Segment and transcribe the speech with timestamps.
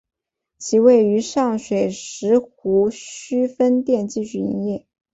[0.57, 4.87] 其位于上水石湖墟分店继续营业。